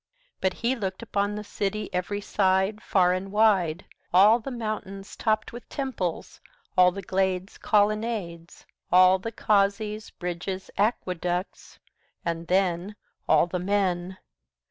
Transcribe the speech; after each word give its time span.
60 0.37 0.37
But 0.41 0.53
he 0.53 0.75
looked 0.75 1.03
upon 1.03 1.35
the 1.35 1.43
city, 1.43 1.87
every 1.93 2.21
side, 2.21 2.81
Far 2.81 3.13
and 3.13 3.31
wide, 3.31 3.85
All 4.11 4.39
the 4.39 4.49
mountains 4.49 5.15
topped 5.15 5.53
with 5.53 5.69
temples, 5.69 6.41
all 6.75 6.91
the 6.91 7.03
glades' 7.03 7.59
Colonnades, 7.59 8.65
All 8.91 9.19
the 9.19 9.31
causeys, 9.31 10.09
bridges, 10.09 10.71
aqueducts 10.75 11.77
and 12.25 12.47
then, 12.47 12.95
65 12.97 13.21
All 13.29 13.45
the 13.45 13.59
men! 13.59 14.17